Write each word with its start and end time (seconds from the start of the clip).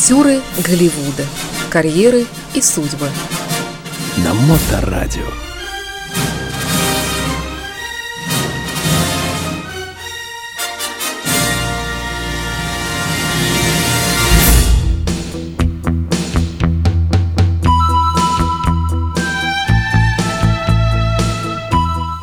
Актеры 0.00 0.40
Голливуда. 0.66 1.26
Карьеры 1.68 2.24
и 2.54 2.62
судьбы. 2.62 3.06
На 4.24 4.32
Моторадио. 4.32 5.20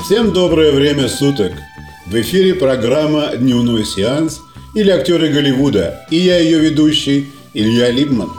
Всем 0.03 0.33
доброе 0.33 0.71
время 0.71 1.07
суток! 1.07 1.51
В 2.07 2.15
эфире 2.21 2.55
программа 2.55 3.35
«Дневной 3.37 3.85
сеанс» 3.85 4.41
или 4.73 4.89
«Актеры 4.89 5.29
Голливуда» 5.29 6.07
и 6.09 6.15
я 6.15 6.39
ее 6.39 6.57
ведущий 6.57 7.36
Илья 7.59 7.89
Либман. 7.89 8.29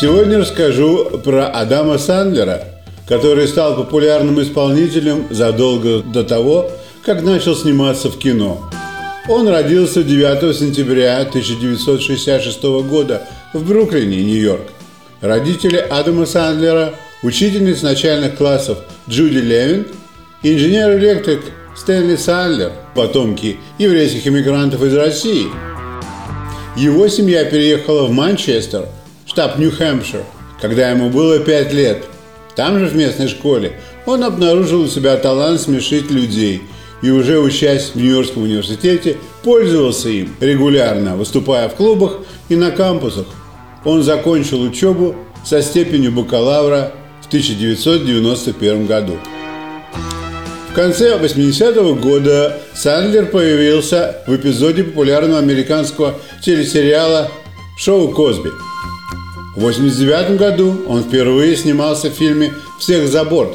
Сегодня 0.00 0.40
расскажу 0.40 1.20
про 1.24 1.46
Адама 1.46 1.96
Сандлера, 1.96 2.64
который 3.06 3.46
стал 3.46 3.76
популярным 3.76 4.42
исполнителем 4.42 5.28
задолго 5.30 6.00
до 6.00 6.24
того, 6.24 6.68
как 7.04 7.22
начал 7.22 7.54
сниматься 7.54 8.10
в 8.10 8.18
кино. 8.18 8.68
Он 9.28 9.46
родился 9.46 10.02
9 10.02 10.56
сентября 10.56 11.20
1966 11.20 12.64
года 12.90 13.22
в 13.54 13.64
Бруклине, 13.64 14.24
Нью-Йорк. 14.24 14.66
Родители 15.20 15.76
Адама 15.76 16.26
Сандлера– 16.26 16.94
учительница 17.22 17.84
начальных 17.84 18.36
классов 18.36 18.78
Джуди 19.08 19.38
Левин, 19.38 19.86
инженер-электрик 20.42 21.42
Стэнли 21.76 22.16
Сандлер, 22.16 22.72
потомки 22.96 23.60
еврейских 23.78 24.26
иммигрантов 24.26 24.82
из 24.82 24.96
России. 24.96 25.46
Его 26.78 27.08
семья 27.08 27.44
переехала 27.44 28.06
в 28.06 28.12
Манчестер, 28.12 28.86
штат 29.26 29.58
Нью-Хэмпшир, 29.58 30.22
когда 30.60 30.90
ему 30.90 31.10
было 31.10 31.40
5 31.40 31.72
лет. 31.72 32.04
Там 32.54 32.78
же, 32.78 32.86
в 32.86 32.94
местной 32.94 33.26
школе, 33.26 33.72
он 34.06 34.22
обнаружил 34.22 34.82
у 34.82 34.86
себя 34.86 35.16
талант 35.16 35.60
смешить 35.60 36.08
людей 36.08 36.62
и 37.02 37.10
уже 37.10 37.40
учась 37.40 37.90
в 37.90 37.96
Нью-Йоркском 37.96 38.44
университете, 38.44 39.16
пользовался 39.42 40.08
им 40.08 40.36
регулярно, 40.38 41.16
выступая 41.16 41.68
в 41.68 41.74
клубах 41.74 42.18
и 42.48 42.54
на 42.54 42.70
кампусах. 42.70 43.26
Он 43.84 44.04
закончил 44.04 44.62
учебу 44.62 45.16
со 45.44 45.62
степенью 45.62 46.12
бакалавра 46.12 46.92
1991 47.28 48.86
году. 48.86 49.18
В 50.70 50.74
конце 50.74 51.18
80-го 51.18 51.94
года 51.94 52.58
Сандлер 52.74 53.26
появился 53.26 54.16
в 54.26 54.36
эпизоде 54.36 54.84
популярного 54.84 55.38
американского 55.38 56.14
телесериала 56.44 57.30
«Шоу 57.76 58.10
Косби». 58.12 58.50
В 59.56 59.60
89 59.60 60.38
году 60.38 60.82
он 60.86 61.02
впервые 61.02 61.56
снимался 61.56 62.10
в 62.10 62.14
фильме 62.14 62.52
«Всех 62.78 63.08
за 63.08 63.24
борт». 63.24 63.54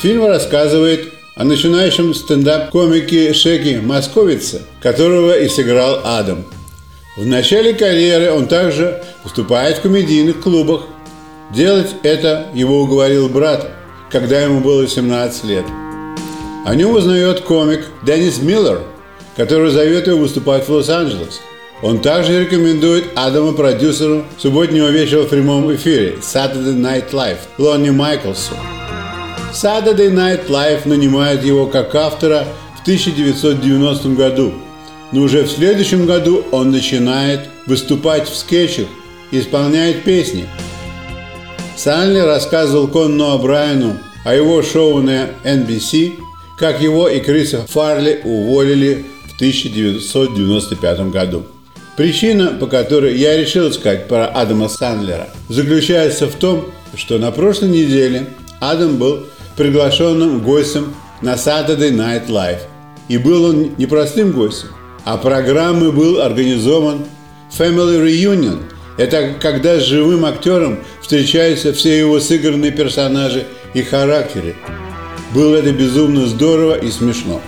Фильм 0.00 0.26
рассказывает 0.26 1.12
о 1.34 1.44
начинающем 1.44 2.14
стендап-комике 2.14 3.32
Шеки 3.32 3.80
Московице, 3.82 4.62
которого 4.80 5.36
и 5.36 5.48
сыграл 5.48 6.00
Адам. 6.04 6.44
В 7.16 7.26
начале 7.26 7.74
карьеры 7.74 8.30
он 8.30 8.46
также 8.46 9.02
выступает 9.24 9.78
в 9.78 9.82
комедийных 9.82 10.40
клубах– 10.40 10.82
Делать 11.50 11.94
это 12.02 12.48
его 12.52 12.82
уговорил 12.82 13.30
брат, 13.30 13.70
когда 14.10 14.40
ему 14.40 14.60
было 14.60 14.86
17 14.86 15.44
лет. 15.44 15.64
О 16.64 16.74
нем 16.74 16.92
узнает 16.92 17.40
комик 17.40 17.86
Деннис 18.02 18.38
Миллер, 18.38 18.82
который 19.36 19.70
зовет 19.70 20.06
его 20.06 20.18
выступать 20.18 20.66
в 20.66 20.72
Лос-Анджелес. 20.72 21.40
Он 21.80 22.00
также 22.00 22.40
рекомендует 22.40 23.04
Адама 23.14 23.52
продюсеру 23.52 24.24
субботнего 24.36 24.88
вечера 24.88 25.22
в 25.22 25.28
прямом 25.28 25.72
эфире 25.74 26.16
Saturday 26.20 26.74
Night 26.74 27.12
Live 27.12 27.38
Лонни 27.56 27.90
Майклсу. 27.90 28.54
Saturday 29.52 30.12
Night 30.12 30.48
Live 30.48 30.88
нанимает 30.88 31.44
его 31.44 31.66
как 31.66 31.94
автора 31.94 32.44
в 32.76 32.82
1990 32.82 34.08
году, 34.10 34.52
но 35.12 35.22
уже 35.22 35.44
в 35.44 35.50
следующем 35.50 36.04
году 36.04 36.44
он 36.50 36.70
начинает 36.70 37.48
выступать 37.66 38.28
в 38.28 38.36
скетчах 38.36 38.86
и 39.30 39.38
исполняет 39.38 40.02
песни– 40.02 40.46
Санли 41.78 42.18
рассказывал 42.18 42.88
Конну 42.88 43.36
О'Брайену 43.36 43.98
о 44.24 44.34
его 44.34 44.62
шоу 44.62 45.00
на 45.00 45.28
NBC, 45.44 46.18
как 46.58 46.80
его 46.82 47.08
и 47.08 47.20
Криса 47.20 47.64
Фарли 47.68 48.20
уволили 48.24 49.06
в 49.28 49.36
1995 49.36 51.00
году. 51.12 51.44
Причина, 51.96 52.48
по 52.58 52.66
которой 52.66 53.16
я 53.16 53.36
решил 53.36 53.72
сказать 53.72 54.08
про 54.08 54.26
Адама 54.26 54.68
Сандлера, 54.68 55.28
заключается 55.48 56.26
в 56.26 56.34
том, 56.34 56.64
что 56.96 57.18
на 57.18 57.30
прошлой 57.30 57.68
неделе 57.68 58.26
Адам 58.58 58.96
был 58.96 59.26
приглашенным 59.56 60.40
гостем 60.40 60.96
на 61.22 61.34
Saturday 61.34 61.92
Night 61.92 62.26
Live. 62.26 62.62
И 63.06 63.18
был 63.18 63.44
он 63.44 63.70
не 63.78 63.86
простым 63.86 64.32
гостем, 64.32 64.70
а 65.04 65.16
программы 65.16 65.92
был 65.92 66.20
организован 66.20 67.04
Family 67.56 68.04
Reunion– 68.04 68.62
это 68.98 69.34
когда 69.40 69.78
с 69.78 69.84
живым 69.84 70.24
актером 70.24 70.80
встречаются 71.00 71.72
все 71.72 71.98
его 71.98 72.20
сыгранные 72.20 72.72
персонажи 72.72 73.46
и 73.72 73.82
характеры. 73.82 74.56
Было 75.34 75.56
это 75.56 75.72
безумно 75.72 76.26
здорово 76.26 76.74
и 76.76 76.90
смешно. 76.90 77.40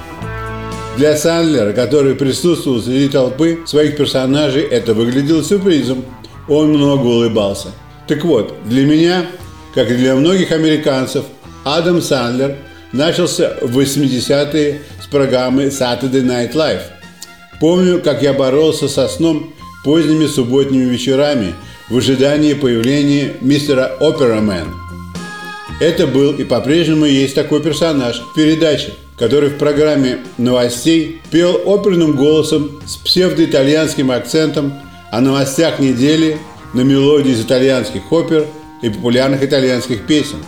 Для 0.96 1.16
Сандлера, 1.16 1.72
который 1.72 2.14
присутствовал 2.14 2.80
среди 2.80 3.08
толпы 3.08 3.60
своих 3.66 3.96
персонажей, 3.96 4.62
это 4.62 4.94
выглядело 4.94 5.42
сюрпризом. 5.42 6.04
Он 6.48 6.68
много 6.68 7.06
улыбался. 7.06 7.68
Так 8.06 8.24
вот, 8.24 8.54
для 8.64 8.84
меня, 8.84 9.26
как 9.74 9.90
и 9.90 9.94
для 9.94 10.14
многих 10.14 10.52
американцев, 10.52 11.24
Адам 11.64 12.00
Сандлер 12.00 12.56
начался 12.92 13.56
в 13.60 13.78
80-е 13.78 14.82
с 15.02 15.06
программы 15.06 15.66
Saturday 15.66 16.22
Night 16.22 16.52
Live. 16.54 16.82
Помню, 17.60 18.00
как 18.00 18.22
я 18.22 18.32
боролся 18.32 18.88
со 18.88 19.08
сном 19.08 19.52
поздними 19.84 20.26
субботними 20.26 20.84
вечерами 20.84 21.54
в 21.88 21.96
ожидании 21.96 22.54
появления 22.54 23.36
мистера 23.40 23.86
Операмен. 24.00 24.68
Это 25.80 26.06
был 26.06 26.32
и 26.32 26.44
по-прежнему 26.44 27.06
есть 27.06 27.34
такой 27.34 27.62
персонаж 27.62 28.20
в 28.20 28.34
передаче, 28.34 28.94
который 29.18 29.48
в 29.48 29.58
программе 29.58 30.18
новостей 30.36 31.20
пел 31.30 31.60
оперным 31.64 32.16
голосом 32.16 32.80
с 32.86 32.96
псевдоитальянским 32.96 34.10
акцентом 34.10 34.74
о 35.10 35.20
новостях 35.20 35.78
недели 35.78 36.38
на 36.74 36.82
мелодии 36.82 37.32
из 37.32 37.40
итальянских 37.40 38.12
опер 38.12 38.46
и 38.82 38.90
популярных 38.90 39.42
итальянских 39.42 40.06
песен. 40.06 40.38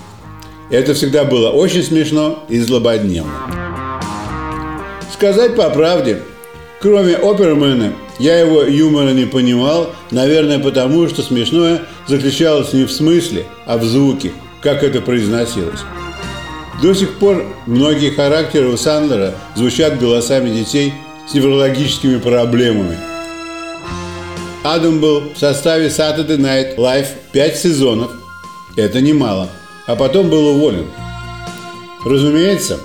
Это 0.71 0.95
всегда 0.95 1.25
было 1.25 1.51
очень 1.51 1.83
смешно 1.83 2.45
и 2.49 2.59
злободневно. 2.59 3.33
Сказать 5.13 5.57
по 5.57 5.69
правде, 5.71 6.23
кроме 6.81 7.15
опермена 7.15 7.93
я 8.23 8.39
его 8.39 8.63
юмора 8.63 9.11
не 9.11 9.25
понимал, 9.25 9.91
наверное, 10.13 10.61
потому 10.61 11.09
что 11.09 11.23
смешное 11.23 11.83
заключалось 12.07 12.73
не 12.73 12.85
в 12.85 12.93
смысле, 12.93 13.47
а 13.67 13.77
в 13.79 13.85
звуке, 13.85 14.31
как 14.61 14.85
это 14.85 15.01
произносилось. 15.01 15.81
До 16.81 16.95
сих 16.95 17.15
пор 17.19 17.45
многие 17.67 18.11
характеры 18.11 18.69
у 18.69 18.77
Сандлера 18.77 19.35
звучат 19.57 19.99
голосами 19.99 20.51
детей 20.51 20.95
с 21.29 21.35
неврологическими 21.35 22.19
проблемами. 22.19 22.97
Адам 24.63 25.01
был 25.01 25.33
в 25.35 25.39
составе 25.39 25.89
Saturday 25.89 26.39
Night 26.39 26.77
Live 26.77 27.09
5 27.33 27.57
сезонов. 27.57 28.13
Это 28.77 29.01
немало. 29.01 29.49
А 29.89 29.97
потом 29.97 30.31
был 30.31 30.47
уволен. 30.47 30.87
Разумеется, 32.05 32.79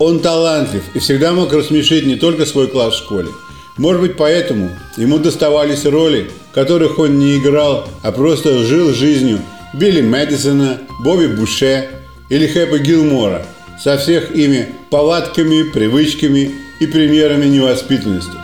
он 0.00 0.18
талантлив 0.18 0.82
и 0.94 0.98
всегда 0.98 1.30
мог 1.30 1.52
рассмешить 1.52 2.06
не 2.06 2.16
только 2.16 2.44
свой 2.44 2.66
класс 2.66 2.94
в 2.94 2.98
школе– 2.98 3.28
может 3.80 4.02
быть, 4.02 4.16
поэтому 4.18 4.70
ему 4.98 5.18
доставались 5.18 5.86
роли, 5.86 6.30
которых 6.52 6.98
он 6.98 7.18
не 7.18 7.38
играл, 7.38 7.88
а 8.02 8.12
просто 8.12 8.58
жил 8.58 8.92
жизнью 8.92 9.40
Билли 9.72 10.02
Мэдисона, 10.02 10.80
Бобби 11.02 11.28
Буше 11.28 11.88
или 12.28 12.46
Хэппа 12.46 12.78
Гилмора 12.78 13.46
со 13.82 13.96
всех 13.96 14.36
ими 14.36 14.68
повадками, 14.90 15.62
привычками 15.62 16.50
и 16.78 16.86
примерами 16.86 17.46
невоспитанности. 17.46 18.36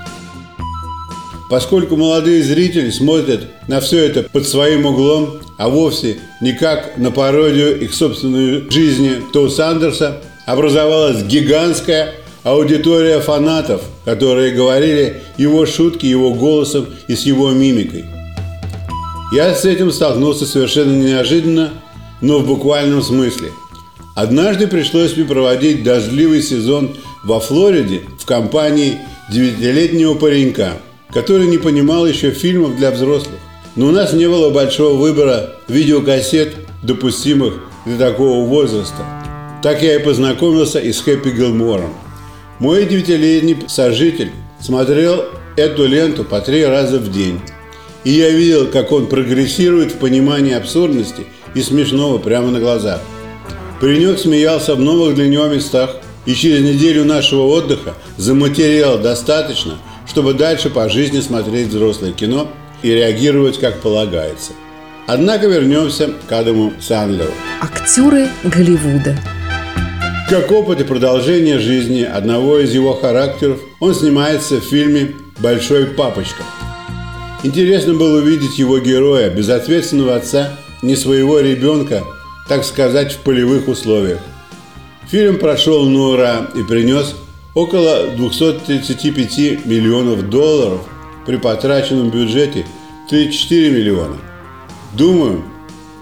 Поскольку 1.51 1.97
молодые 1.97 2.43
зрители 2.43 2.89
смотрят 2.89 3.47
на 3.69 3.81
все 3.81 4.07
это 4.07 4.23
под 4.23 4.49
своим 4.49 4.87
углом, 4.87 5.41
а 5.59 5.69
вовсе 5.69 6.17
не 6.41 6.53
как 6.55 6.97
на 6.97 7.11
пародию 7.11 7.79
их 7.79 7.93
собственной 7.93 8.71
жизни, 8.71 9.21
то 9.35 9.43
у 9.43 9.49
Сандерса 9.51 10.23
образовалась 10.47 11.25
гигантская 11.25 12.15
аудитория 12.47 13.19
фанатов, 13.19 13.83
которые 14.05 14.53
говорили 14.53 15.21
его 15.37 15.67
шутки 15.67 16.07
его 16.07 16.33
голосом 16.33 16.87
и 17.09 17.17
с 17.17 17.23
его 17.23 17.51
мимикой. 17.51 18.05
Я 19.33 19.53
с 19.53 19.65
этим 19.65 19.91
столкнулся 19.91 20.47
совершенно 20.47 20.93
неожиданно, 20.93 21.73
но 22.21 22.39
в 22.39 22.47
буквальном 22.47 23.03
смысле. 23.03 23.49
Однажды 24.15 24.69
пришлось 24.69 25.17
мне 25.17 25.27
проводить 25.27 25.83
дождливый 25.83 26.41
сезон 26.41 26.97
во 27.25 27.41
Флориде 27.41 28.03
в 28.17 28.25
компании 28.25 29.01
девятилетнего 29.29 30.15
паренька, 30.15 30.75
который 31.13 31.49
не 31.49 31.59
понимал 31.59 32.07
еще 32.07 32.31
фильмов 32.31 32.77
для 32.77 32.93
взрослых. 32.93 33.41
Но 33.75 33.89
у 33.89 33.91
нас 33.91 34.13
не 34.13 34.29
было 34.29 34.51
большого 34.51 34.97
выбора 34.97 35.57
видеокассет, 35.67 36.55
допустимых 36.85 37.55
для 37.85 37.99
такого 37.99 38.47
возраста. 38.47 39.05
Так 39.65 39.83
я 39.83 39.97
и 39.97 40.05
познакомился 40.05 40.79
и 40.79 40.93
с 40.93 41.01
Хэппи 41.01 41.31
Гилмором. 41.31 42.06
Мой 42.59 42.87
девятилетний 42.87 43.59
сожитель 43.69 44.33
смотрел 44.61 45.27
эту 45.57 45.87
ленту 45.87 46.25
по 46.25 46.41
три 46.41 46.65
раза 46.65 46.99
в 46.99 47.13
день. 47.13 47.41
И 48.05 48.13
я 48.13 48.31
видел, 48.31 48.69
как 48.69 48.93
он 48.93 49.09
прогрессирует 49.09 49.93
в 49.93 49.99
понимании 49.99 50.55
абсурдности 50.55 51.27
и 51.55 51.63
смешного 51.63 52.19
прямо 52.19 52.51
на 52.51 52.61
глазах. 52.61 53.01
Паренек 53.81 54.19
смеялся 54.19 54.75
в 54.75 54.81
новых 54.81 55.15
для 55.17 55.29
него 55.29 55.47
местах, 55.49 55.97
и 56.25 56.35
через 56.35 56.63
неделю 56.63 57.05
нашего 57.05 57.43
отдыха 57.43 57.95
заматериал 58.17 58.99
достаточно, 58.99 59.75
чтобы 60.09 60.33
дальше 60.33 60.71
по 60.71 60.89
жизни 60.89 61.21
смотреть 61.21 61.69
взрослое 61.69 62.13
кино 62.13 62.49
и 62.83 62.91
реагировать 62.91 63.61
как 63.61 63.81
полагается. 63.81 64.53
Однако 65.07 65.47
вернемся 65.47 66.11
к 66.29 66.33
Адаму 66.33 66.73
Сандлеру. 66.81 67.33
Актеры 67.61 68.29
Голливуда. 68.45 69.17
Как 70.29 70.51
опыт 70.51 70.81
и 70.81 70.85
продолжение 70.85 71.61
жизни 71.61 72.03
одного 72.03 72.59
из 72.59 72.75
его 72.75 72.95
характеров, 72.95 73.61
он 73.79 73.95
снимается 73.95 74.57
в 74.57 74.65
фильме 74.65 75.15
«Большой 75.39 75.87
папочка». 75.87 76.43
Интересно 77.45 77.95
было 77.95 78.19
увидеть 78.19 78.59
его 78.59 78.81
героя, 78.81 79.31
безответственного 79.31 80.17
отца, 80.17 80.59
не 80.83 80.97
своего 80.97 81.39
ребенка, 81.39 82.03
так 82.49 82.65
сказать, 82.65 83.13
в 83.13 83.19
полевых 83.19 83.69
условиях. 83.69 84.19
Фильм 85.09 85.39
прошел 85.39 85.89
на 85.89 86.09
ура 86.09 86.51
и 86.57 86.65
принес 86.65 87.15
около 87.55 88.09
235 88.09 89.65
миллионов 89.65 90.29
долларов 90.29 90.81
при 91.25 91.37
потраченном 91.37 92.11
бюджете 92.11 92.67
34 93.11 93.71
миллиона. 93.71 94.17
Думаю, 94.93 95.45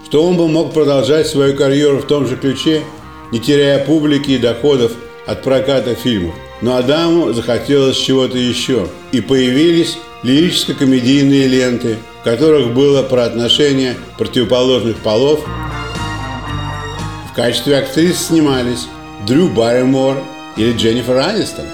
что 0.06 0.27
он 0.27 0.38
бы 0.38 0.49
мог 0.49 0.73
продолжать 0.73 1.27
свою 1.27 1.55
карьеру 1.55 1.99
в 1.99 2.06
том 2.06 2.27
же 2.27 2.37
ключе, 2.37 2.85
не 3.32 3.41
теряя 3.41 3.85
публики 3.85 4.32
и 4.32 4.38
доходов 4.38 4.93
от 5.26 5.43
проката 5.43 5.94
фильмов. 5.94 6.35
Но 6.61 6.76
Адаму 6.76 7.32
захотелось 7.32 7.97
чего-то 7.97 8.38
еще, 8.38 8.88
и 9.12 9.21
появились 9.21 9.99
лирическо-комедийные 10.23 11.47
ленты, 11.47 11.97
в 12.21 12.25
которых 12.25 12.73
было 12.73 13.03
про 13.03 13.25
отношения 13.25 13.97
противоположных 14.19 14.97
полов. 14.99 15.44
В 17.31 17.35
качестве 17.35 17.79
актрис 17.79 18.29
снимались 18.29 18.87
Дрю 19.27 19.49
Барримор 19.49 20.17
или 20.56 20.73
Дженнифер 20.73 21.19
Анистон. 21.19 21.67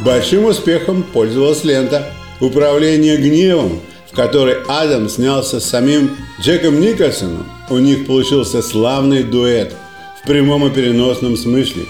Большим 0.00 0.46
успехом 0.46 1.02
пользовалась 1.02 1.64
лента 1.64 2.12
«Управление 2.40 3.16
гневом», 3.16 3.80
в 4.10 4.16
которой 4.16 4.56
Адам 4.68 5.08
снялся 5.08 5.60
с 5.60 5.64
самим 5.64 6.16
Джеком 6.40 6.80
Николсоном. 6.80 7.46
У 7.70 7.78
них 7.78 8.06
получился 8.06 8.60
славный 8.60 9.22
дуэт 9.22 9.74
в 10.22 10.26
прямом 10.26 10.66
и 10.66 10.70
переносном 10.70 11.36
смысле. 11.36 11.84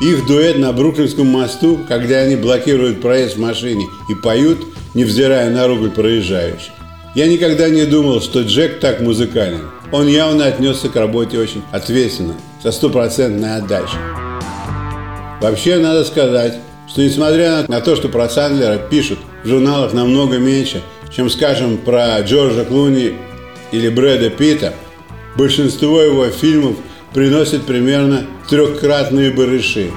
Их 0.00 0.26
дуэт 0.26 0.58
на 0.58 0.72
Бруклинском 0.72 1.26
мосту, 1.26 1.78
когда 1.86 2.18
они 2.18 2.34
блокируют 2.36 3.00
проезд 3.00 3.36
в 3.36 3.40
машине 3.40 3.86
и 4.08 4.14
поют, 4.14 4.66
невзирая 4.94 5.50
на 5.50 5.68
ругань 5.68 5.92
проезжающих. 5.92 6.72
Я 7.14 7.28
никогда 7.28 7.68
не 7.68 7.84
думал, 7.84 8.20
что 8.20 8.40
Джек 8.40 8.80
так 8.80 9.00
музыкален. 9.00 9.60
Он 9.92 10.06
явно 10.06 10.46
отнесся 10.46 10.88
к 10.88 10.96
работе 10.96 11.38
очень 11.38 11.62
ответственно, 11.70 12.34
со 12.62 12.72
стопроцентной 12.72 13.56
отдачей. 13.56 13.98
Вообще, 15.40 15.78
надо 15.78 16.04
сказать, 16.04 16.54
что 16.88 17.02
несмотря 17.02 17.64
на 17.68 17.80
то, 17.80 17.96
что 17.96 18.08
про 18.08 18.28
Сандлера 18.28 18.78
пишут 18.78 19.18
в 19.44 19.48
журналах 19.48 19.92
намного 19.92 20.38
меньше, 20.38 20.82
чем, 21.14 21.28
скажем, 21.28 21.76
про 21.76 22.18
Джорджа 22.22 22.64
Клуни 22.64 23.14
или 23.70 23.88
Брэда 23.88 24.30
Питта, 24.30 24.72
большинство 25.36 26.00
его 26.00 26.28
фильмов 26.28 26.76
приносит 27.14 27.64
примерно 27.64 28.26
трехкратные 28.48 29.30
барыши. 29.30 29.90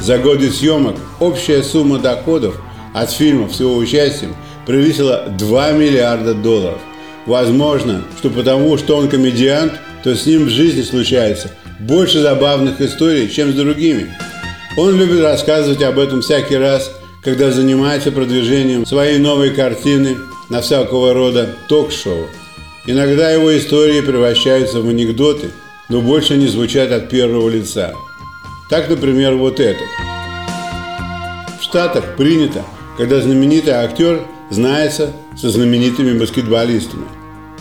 За 0.00 0.18
годы 0.18 0.50
съемок 0.50 0.96
общая 1.20 1.62
сумма 1.62 1.98
доходов 1.98 2.56
от 2.94 3.10
фильмов 3.10 3.54
с 3.54 3.60
его 3.60 3.76
участием 3.76 4.34
превысила 4.66 5.24
2 5.28 5.72
миллиарда 5.72 6.34
долларов. 6.34 6.78
Возможно, 7.26 8.04
что 8.18 8.30
потому, 8.30 8.78
что 8.78 8.96
он 8.96 9.08
комедиант, 9.08 9.72
то 10.04 10.14
с 10.14 10.26
ним 10.26 10.44
в 10.44 10.50
жизни 10.50 10.82
случается 10.82 11.50
больше 11.80 12.20
забавных 12.20 12.80
историй, 12.80 13.28
чем 13.28 13.52
с 13.52 13.54
другими. 13.54 14.08
Он 14.76 14.96
любит 14.96 15.20
рассказывать 15.20 15.82
об 15.82 15.98
этом 15.98 16.22
всякий 16.22 16.56
раз, 16.56 16.90
когда 17.22 17.50
занимается 17.50 18.12
продвижением 18.12 18.86
своей 18.86 19.18
новой 19.18 19.50
картины 19.50 20.16
на 20.48 20.60
всякого 20.60 21.12
рода 21.12 21.56
ток-шоу. 21.68 22.26
Иногда 22.86 23.30
его 23.30 23.56
истории 23.56 24.00
превращаются 24.00 24.80
в 24.80 24.88
анекдоты, 24.88 25.50
но 25.88 26.00
больше 26.00 26.36
не 26.36 26.46
звучат 26.46 26.92
от 26.92 27.08
первого 27.08 27.48
лица. 27.48 27.94
Так, 28.70 28.88
например, 28.88 29.34
вот 29.34 29.60
этот. 29.60 29.86
В 31.58 31.62
Штатах 31.62 32.16
принято, 32.16 32.64
когда 32.96 33.20
знаменитый 33.20 33.72
актер 33.72 34.22
знается 34.50 35.12
со 35.36 35.50
знаменитыми 35.50 36.18
баскетболистами. 36.18 37.06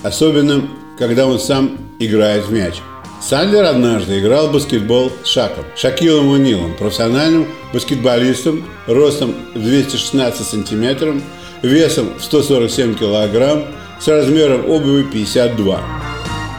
Особенно, 0.04 0.68
когда 0.98 1.26
он 1.26 1.40
сам 1.40 1.78
играет 2.00 2.46
в 2.46 2.52
мяч. 2.52 2.76
Сандлер 3.22 3.64
однажды 3.64 4.20
играл 4.20 4.48
в 4.48 4.54
баскетбол 4.54 5.12
с 5.24 5.28
Шаком, 5.28 5.66
Шакилом 5.76 6.28
Унилом, 6.28 6.76
профессиональным 6.76 7.48
баскетболистом, 7.74 8.64
ростом 8.86 9.34
216 9.56 10.46
сантиметров, 10.46 11.16
весом 11.64 12.14
в 12.20 12.24
147 12.24 12.96
килограмм, 12.96 13.64
с 14.00 14.08
размером 14.08 14.70
обуви 14.70 15.04
52. 15.04 16.07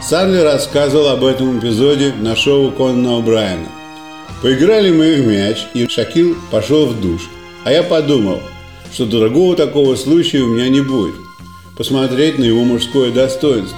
Сандлер 0.01 0.45
рассказывал 0.45 1.09
об 1.09 1.25
этом 1.25 1.59
эпизоде 1.59 2.13
на 2.13 2.35
шоу 2.35 2.71
Конана 2.71 3.19
О'Брайена. 3.19 3.67
Поиграли 4.41 4.91
мы 4.91 5.15
в 5.15 5.27
мяч, 5.27 5.67
и 5.73 5.87
Шакил 5.89 6.37
пошел 6.51 6.85
в 6.85 7.01
душ. 7.01 7.29
А 7.65 7.71
я 7.71 7.83
подумал, 7.83 8.39
что 8.93 9.05
другого 9.05 9.57
такого 9.57 9.95
случая 9.95 10.41
у 10.41 10.47
меня 10.47 10.69
не 10.69 10.79
будет. 10.79 11.15
Посмотреть 11.77 12.39
на 12.39 12.45
его 12.45 12.63
мужское 12.63 13.11
достоинство. 13.11 13.77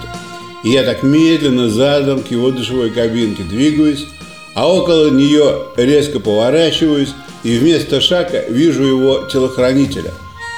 И 0.64 0.70
я 0.70 0.84
так 0.84 1.02
медленно 1.02 1.70
задом 1.70 2.22
к 2.22 2.30
его 2.30 2.52
душевой 2.52 2.92
кабинке 2.92 3.42
двигаюсь, 3.42 4.06
а 4.54 4.72
около 4.72 5.10
нее 5.10 5.64
резко 5.76 6.20
поворачиваюсь 6.20 7.14
и 7.44 7.58
вместо 7.58 8.00
шага 8.00 8.46
вижу 8.48 8.84
его 8.84 9.28
телохранителя. 9.32 10.14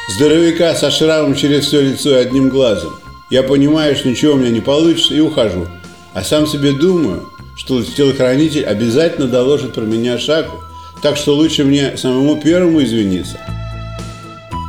Здоровяка 0.09 0.75
со 0.75 0.91
шрамом 0.91 1.35
через 1.35 1.65
все 1.65 1.81
лицо 1.81 2.09
и 2.11 2.21
одним 2.21 2.49
глазом. 2.49 2.93
Я 3.33 3.41
понимаю, 3.41 3.95
что 3.95 4.09
ничего 4.09 4.35
у 4.35 4.37
меня 4.37 4.51
не 4.51 4.61
получится 4.61 5.15
и 5.15 5.19
ухожу. 5.19 5.67
А 6.13 6.23
сам 6.23 6.45
себе 6.45 6.71
думаю, 6.71 7.27
что 7.55 7.81
телохранитель 7.81 8.63
обязательно 8.63 9.27
доложит 9.27 9.73
про 9.73 9.81
меня 9.81 10.19
Шаку, 10.19 10.61
так 11.01 11.17
что 11.17 11.33
лучше 11.33 11.63
мне 11.63 11.97
самому 11.97 12.39
первому 12.39 12.83
извиниться. 12.83 13.39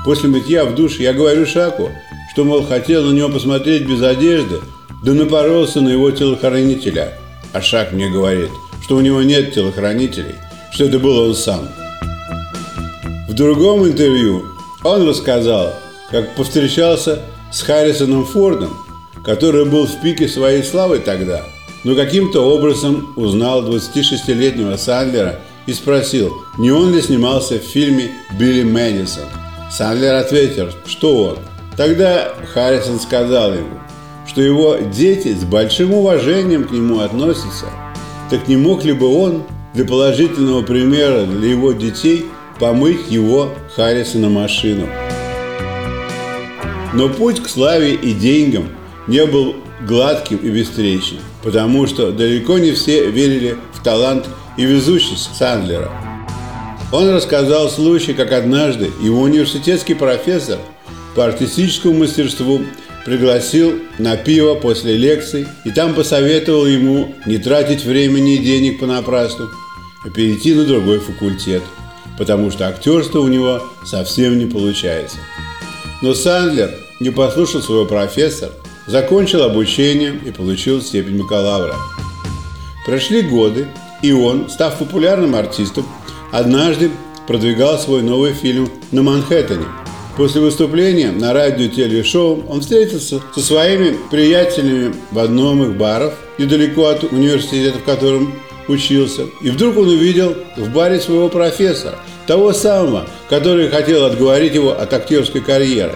После 0.07 0.31
мытья 0.31 0.65
в 0.65 0.75
душ 0.75 0.99
я 0.99 1.13
говорю 1.13 1.45
Шаку, 1.45 1.91
что, 2.33 2.45
мол, 2.45 2.65
хотел 2.65 3.05
на 3.05 3.13
него 3.13 3.29
посмотреть 3.29 3.87
без 3.87 4.01
одежды, 4.01 4.61
да 5.05 5.13
напоролся 5.13 5.83
на 5.83 5.91
его 5.91 6.11
телохранителя. 6.11 7.19
А 7.53 7.61
Шак 7.61 7.93
мне 7.93 8.09
говорит, 8.09 8.49
что 8.83 8.97
у 8.97 9.03
него 9.03 9.21
нет 9.21 9.53
телохранителей, 9.53 10.37
что 10.73 10.85
это 10.85 10.99
был 10.99 11.19
он 11.19 11.35
сам. 11.35 11.69
В 13.29 13.35
другом 13.35 13.87
интервью 13.87 14.47
он 14.83 15.07
рассказал, 15.07 15.75
как 16.11 16.35
повстречался 16.35 17.21
с 17.55 17.63
Харрисоном 17.63 18.25
Фордом, 18.25 18.77
который 19.25 19.65
был 19.65 19.87
в 19.87 20.01
пике 20.03 20.27
своей 20.27 20.65
славы 20.65 20.99
тогда, 20.99 21.45
но 21.85 21.95
каким-то 21.95 22.41
образом 22.41 23.13
узнал 23.15 23.63
26-летнего 23.63 24.77
Сандлера 24.77 25.39
и 25.67 25.73
спросил, 25.73 26.33
не 26.59 26.73
он 26.73 26.93
ли 26.93 27.01
снимался 27.01 27.61
в 27.61 27.63
фильме 27.63 28.11
«Билли 28.37 28.65
Мэдисон». 28.65 29.27
Сандлер 29.71 30.15
ответил, 30.15 30.71
что 30.85 31.29
он. 31.29 31.39
Тогда 31.77 32.35
Харрисон 32.53 32.99
сказал 32.99 33.55
ему, 33.55 33.79
что 34.27 34.43
его 34.43 34.77
дети 34.93 35.33
с 35.33 35.45
большим 35.45 35.95
уважением 35.95 36.65
к 36.65 36.73
нему 36.73 37.01
относятся, 37.01 37.67
так 38.31 38.49
не 38.49 38.57
мог 38.57 38.85
ли 38.85 38.93
бы 38.93 39.07
он 39.07 39.45
для 39.75 39.85
положительного 39.85 40.63
примера 40.63 41.25
для 41.25 41.51
его 41.51 41.71
детей 41.71 42.27
помыть 42.59 43.11
его 43.11 43.51
Харрисона 43.77 44.29
машину? 44.29 44.89
Но 46.95 47.09
путь 47.09 47.43
к 47.43 47.49
славе 47.49 47.95
и 47.95 48.13
деньгам 48.13 48.69
не 49.09 49.27
был 49.27 49.57
гладким 49.87 50.39
и 50.39 50.49
бестречным, 50.49 51.21
потому 51.43 51.87
что 51.89 52.13
далеко 52.13 52.59
не 52.59 52.73
все 52.73 53.11
верили 53.11 53.57
в 53.73 53.83
талант 53.83 54.27
и 54.57 54.65
везучесть 54.65 55.35
Сандлера. 55.37 55.91
Он 56.93 57.11
рассказал 57.11 57.69
случай, 57.69 58.15
как 58.15 58.31
однажды 58.31 58.93
его 59.03 59.23
университетский 59.23 59.95
профессор 59.95 60.61
по 61.17 61.25
артистическому 61.25 61.99
мастерству 61.99 62.61
пригласил 63.05 63.81
на 63.99 64.17
пиво 64.17 64.55
после 64.55 64.97
лекций 64.97 65.47
и 65.65 65.71
там 65.71 65.95
посоветовал 65.95 66.67
ему 66.67 67.15
не 67.27 67.39
тратить 67.39 67.85
времени 67.85 68.37
и 68.37 68.45
денег 68.45 68.79
понапрасну, 68.79 69.51
а 70.05 70.11
перейти 70.11 70.55
на 70.55 70.65
другой 70.65 71.01
факультет, 71.01 71.63
потому 72.17 72.53
что 72.53 72.69
актерство 72.69 73.19
у 73.19 73.29
него 73.29 73.63
совсем 73.85 74.39
не 74.39 74.47
получается. 74.47 75.19
Но 76.01 76.15
Сандлер 76.15 76.84
не 77.01 77.11
послушал 77.11 77.63
своего 77.63 77.87
профессора, 77.87 78.53
закончил 78.87 79.43
обучение 79.43 80.19
и 80.25 80.31
получил 80.31 80.81
степень 80.81 81.19
бакалавра. 81.19 81.75
Прошли 82.87 83.23
годы, 83.23 83.67
и 84.03 84.13
он, 84.13 84.51
став 84.51 84.79
популярным 84.79 85.35
артистом, 85.35 85.87
однажды 86.33 86.91
продвигал 87.27 87.79
свой 87.79 88.03
новый 88.03 88.33
фильм 88.33 88.69
на 88.93 89.03
Манхэттене. 89.03 89.65
После 90.17 90.41
выступления 90.41 91.11
на 91.11 91.33
радио 91.33 91.69
телешоу 91.69 92.45
он 92.49 92.61
встретился 92.61 93.21
со 93.35 93.41
своими 93.41 93.97
приятелями 94.11 94.95
в 95.11 95.19
одном 95.19 95.65
из 95.65 95.71
баров 95.71 96.15
недалеко 96.39 96.87
от 96.87 97.03
университета, 97.05 97.79
в 97.79 97.85
котором 97.85 98.33
учился. 98.69 99.23
И 99.43 99.51
вдруг 99.51 99.77
он 99.77 99.89
увидел 99.89 100.37
в 100.57 100.69
баре 100.73 101.01
своего 101.01 101.29
профессора, 101.29 101.99
того 102.27 102.53
самого, 102.53 103.07
который 103.29 103.69
хотел 103.69 104.05
отговорить 104.05 104.55
его 104.55 104.71
от 104.71 104.93
актерской 104.93 105.41
карьеры. 105.41 105.95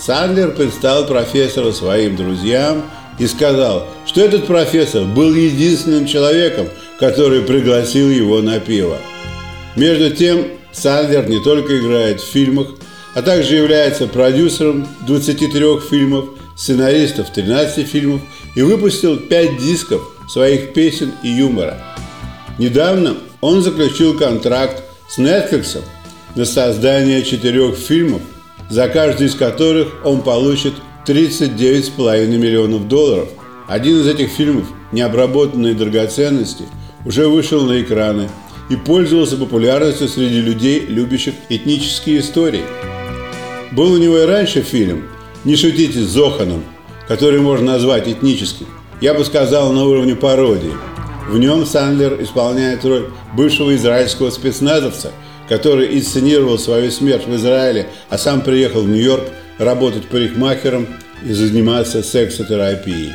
Сандлер 0.00 0.52
представил 0.52 1.06
профессора 1.06 1.72
своим 1.72 2.16
друзьям 2.16 2.90
и 3.18 3.26
сказал, 3.26 3.86
что 4.06 4.22
этот 4.22 4.46
профессор 4.46 5.04
был 5.04 5.34
единственным 5.34 6.06
человеком, 6.06 6.68
который 6.98 7.42
пригласил 7.42 8.08
его 8.08 8.40
на 8.40 8.60
пиво. 8.60 8.96
Между 9.76 10.10
тем, 10.10 10.46
Сандлер 10.72 11.28
не 11.28 11.42
только 11.42 11.78
играет 11.78 12.20
в 12.20 12.26
фильмах, 12.26 12.68
а 13.14 13.22
также 13.22 13.56
является 13.56 14.06
продюсером 14.06 14.88
23 15.06 15.80
фильмов, 15.90 16.30
сценаристов 16.56 17.30
13 17.30 17.86
фильмов 17.86 18.22
и 18.54 18.62
выпустил 18.62 19.18
5 19.18 19.58
дисков 19.58 20.00
своих 20.28 20.72
песен 20.72 21.12
и 21.22 21.28
юмора. 21.28 21.78
Недавно 22.58 23.16
он 23.40 23.62
заключил 23.62 24.16
контракт 24.16 24.82
с 25.08 25.18
Netflix 25.18 25.78
на 26.36 26.44
создание 26.44 27.22
четырех 27.22 27.76
фильмов, 27.76 28.22
за 28.70 28.88
каждый 28.88 29.26
из 29.26 29.34
которых 29.34 29.88
он 30.04 30.22
получит 30.22 30.74
39,5 31.06 32.26
миллионов 32.38 32.88
долларов. 32.88 33.28
Один 33.68 34.00
из 34.00 34.06
этих 34.06 34.30
фильмов 34.30 34.66
«Необработанные 34.92 35.74
драгоценности» 35.74 36.64
уже 37.04 37.28
вышел 37.28 37.62
на 37.62 37.82
экраны 37.82 38.28
и 38.68 38.76
пользовался 38.76 39.36
популярностью 39.36 40.08
среди 40.08 40.40
людей, 40.40 40.80
любящих 40.80 41.34
этнические 41.48 42.20
истории. 42.20 42.62
Был 43.72 43.92
у 43.92 43.98
него 43.98 44.18
и 44.18 44.26
раньше 44.26 44.62
фильм 44.62 45.04
«Не 45.44 45.56
шутите 45.56 46.00
с 46.00 46.08
Зоханом», 46.08 46.64
который 47.08 47.40
можно 47.40 47.72
назвать 47.72 48.08
этническим. 48.08 48.66
Я 49.00 49.14
бы 49.14 49.24
сказал, 49.24 49.72
на 49.72 49.84
уровне 49.84 50.14
пародии. 50.14 50.72
В 51.28 51.38
нем 51.38 51.64
Сандлер 51.64 52.22
исполняет 52.22 52.84
роль 52.84 53.10
бывшего 53.36 53.74
израильского 53.74 54.30
спецназовца, 54.30 55.12
который 55.50 55.98
инсценировал 55.98 56.60
свою 56.60 56.92
смерть 56.92 57.26
в 57.26 57.34
Израиле, 57.34 57.88
а 58.08 58.16
сам 58.16 58.40
приехал 58.40 58.82
в 58.82 58.88
Нью-Йорк 58.88 59.24
работать 59.58 60.06
парикмахером 60.06 60.86
и 61.26 61.32
заниматься 61.32 62.04
сексотерапией. 62.04 63.12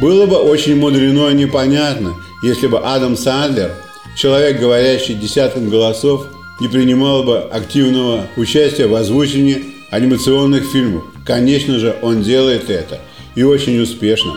Было 0.00 0.26
бы 0.26 0.36
очень 0.36 0.76
мудрено 0.76 1.28
и 1.30 1.34
непонятно, 1.34 2.14
если 2.44 2.68
бы 2.68 2.78
Адам 2.78 3.16
Сандлер, 3.16 3.72
человек, 4.16 4.60
говорящий 4.60 5.14
десятком 5.14 5.68
голосов, 5.68 6.28
не 6.60 6.68
принимал 6.68 7.24
бы 7.24 7.38
активного 7.38 8.28
участия 8.36 8.86
в 8.86 8.94
озвучении 8.94 9.64
анимационных 9.90 10.64
фильмов. 10.70 11.02
Конечно 11.26 11.80
же, 11.80 11.96
он 12.02 12.22
делает 12.22 12.70
это 12.70 13.00
и 13.34 13.42
очень 13.42 13.80
успешно. 13.80 14.32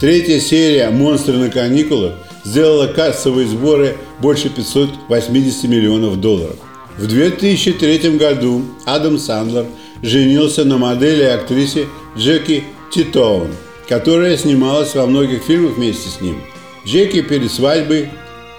Третья 0.00 0.38
серия 0.38 0.90
«Монстры 0.90 1.38
на 1.38 1.50
каникулах» 1.50 2.12
сделала 2.44 2.86
кассовые 2.86 3.46
сборы 3.46 3.96
больше 4.20 4.48
580 4.48 5.64
миллионов 5.64 6.20
долларов. 6.20 6.56
В 6.98 7.06
2003 7.06 8.16
году 8.18 8.62
Адам 8.84 9.18
Сандлер 9.18 9.66
женился 10.02 10.64
на 10.64 10.78
модели 10.78 11.22
и 11.22 11.26
актрисе 11.26 11.86
Джеки 12.16 12.64
Титоун, 12.92 13.48
которая 13.88 14.36
снималась 14.36 14.94
во 14.94 15.06
многих 15.06 15.42
фильмах 15.42 15.76
вместе 15.76 16.08
с 16.08 16.20
ним. 16.20 16.40
Джеки 16.84 17.22
перед 17.22 17.50
свадьбой 17.50 18.10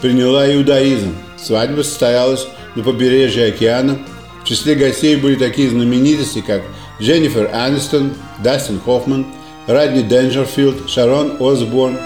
приняла 0.01 0.51
иудаизм. 0.53 1.15
Свадьба 1.37 1.81
состоялась 1.81 2.47
на 2.75 2.83
побережье 2.83 3.47
океана. 3.47 3.99
В 4.43 4.47
числе 4.47 4.75
гостей 4.75 5.15
были 5.15 5.35
такие 5.35 5.69
знаменитости, 5.69 6.43
как 6.45 6.63
Дженнифер 6.99 7.49
Анистон, 7.53 8.13
Дастин 8.43 8.79
Хоффман, 8.83 9.25
Радни 9.67 10.01
Денджерфилд, 10.01 10.89
Шарон 10.89 11.37
Осборн, 11.39 11.97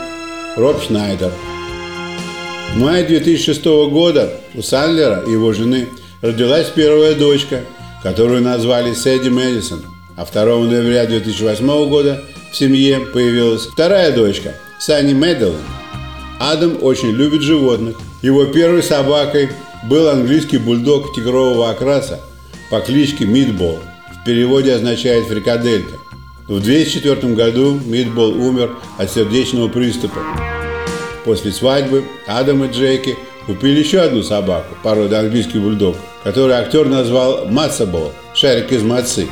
Роб 0.56 0.82
Шнайдер. 0.82 1.32
В 2.78 2.80
мае 2.80 3.04
2006 3.04 3.66
года 3.90 4.32
у 4.54 4.62
Сандлера 4.62 5.24
и 5.26 5.32
его 5.32 5.52
жены 5.52 5.88
родилась 6.22 6.68
первая 6.68 7.16
дочка, 7.16 7.62
которую 8.04 8.44
назвали 8.44 8.94
Сэдди 8.94 9.30
Мэдисон, 9.30 9.82
а 10.16 10.28
2 10.32 10.44
ноября 10.44 11.08
2008 11.08 11.90
года 11.90 12.22
в 12.52 12.56
семье 12.56 13.00
появилась 13.00 13.66
вторая 13.66 14.12
дочка 14.12 14.54
Санни 14.78 15.16
Мэдалин. 15.16 15.56
Адам 16.40 16.78
очень 16.80 17.10
любит 17.10 17.42
животных. 17.42 17.98
Его 18.22 18.46
первой 18.46 18.84
собакой 18.84 19.50
был 19.90 20.08
английский 20.10 20.60
бульдог 20.60 21.16
тигрового 21.16 21.72
окраса 21.72 22.20
по 22.70 22.80
кличке 22.80 23.26
Мидбол. 23.26 23.80
В 24.22 24.24
переводе 24.24 24.76
означает 24.76 25.26
фрикаделька. 25.26 25.96
В 26.48 26.60
2004 26.60 27.34
году 27.34 27.80
Мидбол 27.88 28.40
умер 28.40 28.76
от 29.00 29.10
сердечного 29.10 29.68
приступа. 29.68 30.20
После 31.28 31.52
свадьбы 31.52 32.06
Адам 32.26 32.64
и 32.64 32.72
Джеки 32.72 33.18
купили 33.48 33.80
еще 33.80 34.00
одну 34.00 34.24
собаку, 34.24 34.78
породы 34.82 35.18
английский 35.18 35.60
бульдог, 35.60 35.98
которую 36.24 36.58
актер 36.58 36.88
назвал 36.88 37.48
Мацабол, 37.48 38.14
шарик 38.34 38.72
из 38.72 38.82
мацы. 38.82 39.28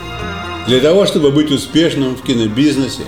Для 0.68 0.82
того, 0.82 1.06
чтобы 1.06 1.32
быть 1.32 1.52
успешным 1.52 2.18
в 2.18 2.22
кинобизнесе, 2.22 3.04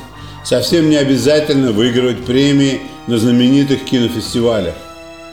совсем 0.46 0.90
не 0.90 0.96
обязательно 0.96 1.74
выигрывать 1.74 2.24
премии 2.24 2.80
на 3.08 3.18
знаменитых 3.18 3.84
кинофестивалях. 3.84 4.76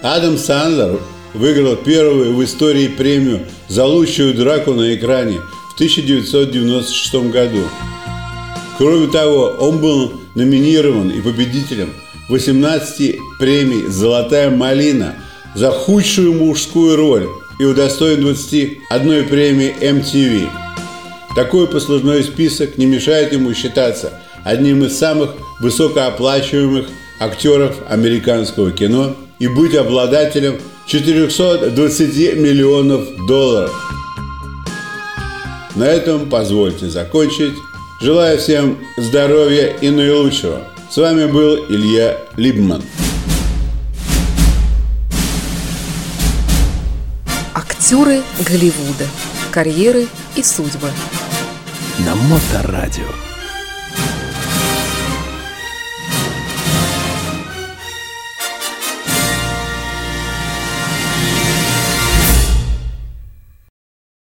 Адам 0.03 0.37
Сандлер 0.37 0.99
выиграл 1.33 1.77
первую 1.77 2.35
в 2.35 2.43
истории 2.43 2.89
премию 2.89 3.43
за 3.69 3.85
лучшую 3.85 4.35
драку 4.35 4.73
на 4.73 4.97
экране 4.97 5.39
в 5.71 5.75
1996 5.75 7.31
году. 7.31 7.63
Кроме 8.79 9.07
того, 9.07 9.55
он 9.61 9.79
был 9.79 10.13
номинирован 10.35 11.11
и 11.11 11.21
победителем 11.21 11.95
18 12.29 13.19
премий 13.39 13.87
«Золотая 13.89 14.51
малина» 14.51 15.15
за 15.55 15.71
худшую 15.71 16.33
мужскую 16.35 16.97
роль 16.97 17.29
и 17.59 17.65
удостоен 17.65 18.21
21 18.23 19.29
премии 19.29 19.75
MTV. 19.81 20.49
Такой 21.37 21.69
послужной 21.69 22.25
список 22.25 22.79
не 22.79 22.87
мешает 22.87 23.33
ему 23.33 23.53
считаться 23.55 24.13
одним 24.43 24.85
из 24.85 24.97
самых 24.97 25.35
высокооплачиваемых 25.61 26.87
актеров 27.21 27.77
американского 27.89 28.73
кино 28.73 29.15
и 29.39 29.47
быть 29.47 29.75
обладателем 29.75 30.57
420 30.87 32.37
миллионов 32.37 33.05
долларов. 33.27 33.73
На 35.77 35.85
этом 35.85 36.31
позвольте 36.31 36.89
закончить. 36.89 37.55
Желаю 38.01 38.39
всем 38.39 38.79
здоровья 38.97 39.67
и 39.81 39.91
наилучшего. 39.91 40.74
С 40.95 40.97
вами 40.97 41.27
был 41.27 41.57
Илья 41.69 42.17
Либман. 42.37 42.81
Актеры 47.53 48.23
Голливуда. 48.49 49.05
Карьеры 49.51 50.07
и 50.37 50.43
судьбы. 50.45 50.89
На 52.07 52.15
Моторадио. 52.15 53.09